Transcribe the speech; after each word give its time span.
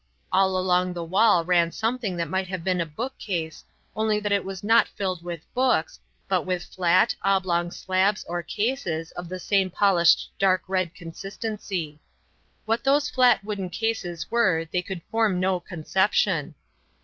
All 0.31 0.57
along 0.57 0.93
the 0.93 1.03
wall 1.03 1.45
ran 1.45 1.71
something 1.71 2.17
that 2.17 2.27
might 2.27 2.47
have 2.47 2.63
been 2.63 2.81
a 2.81 2.87
bookcase, 2.87 3.63
only 3.95 4.19
that 4.19 4.31
it 4.31 4.43
was 4.43 4.63
not 4.63 4.87
filled 4.87 5.21
with 5.21 5.45
books, 5.53 5.99
but 6.27 6.41
with 6.41 6.63
flat, 6.65 7.13
oblong 7.21 7.69
slabs 7.69 8.23
or 8.27 8.41
cases 8.41 9.11
of 9.11 9.29
the 9.29 9.39
same 9.39 9.69
polished 9.69 10.31
dark 10.39 10.63
red 10.67 10.95
consistency. 10.95 11.99
What 12.65 12.83
those 12.83 13.11
flat 13.11 13.43
wooden 13.43 13.69
cases 13.69 14.31
were 14.31 14.65
they 14.65 14.81
could 14.81 15.03
form 15.11 15.39
no 15.39 15.59
conception. 15.59 16.55